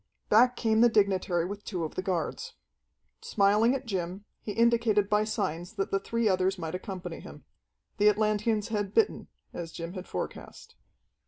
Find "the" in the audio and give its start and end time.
0.81-0.89, 1.93-2.01, 5.91-5.99, 7.97-8.09